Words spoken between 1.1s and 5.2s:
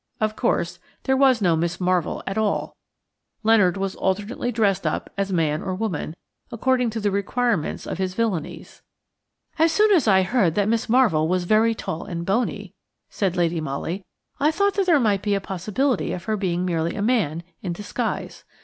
was no Miss Marvell at all. Leonard was alternately dressed up